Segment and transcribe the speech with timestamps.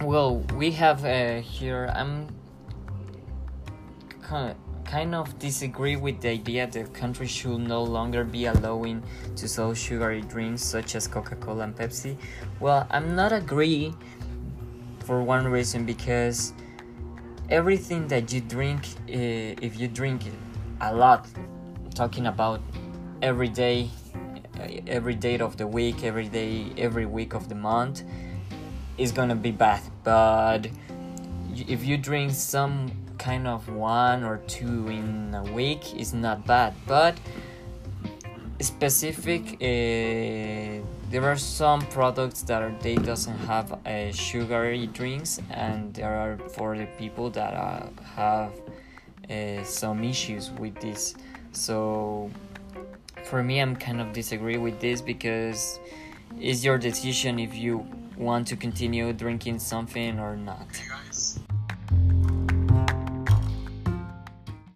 [0.00, 1.92] well, we have uh, here.
[1.94, 2.28] I'm
[4.84, 9.02] kind of disagree with the idea that countries should no longer be allowing
[9.36, 12.16] to sell sugary drinks such as Coca-Cola and Pepsi.
[12.60, 13.94] Well, I'm not agree
[15.00, 16.52] for one reason because
[17.50, 20.22] everything that you drink, uh, if you drink
[20.80, 21.28] a lot,
[21.94, 22.60] talking about
[23.22, 23.90] every day,
[24.86, 28.02] every day of the week, every day, every week of the month,
[28.98, 29.82] is gonna be bad.
[30.02, 30.68] But
[31.54, 36.74] if you drink some kind of one or two in a week is not bad
[36.86, 37.16] but
[38.60, 45.94] specific uh, there are some products that are, they doesn't have uh, sugary drinks and
[45.94, 48.52] there are for the people that uh, have
[49.30, 51.14] uh, some issues with this
[51.52, 52.30] so
[53.24, 55.78] for me i'm kind of disagree with this because
[56.40, 57.86] it's your decision if you
[58.16, 60.68] want to continue drinking something or not.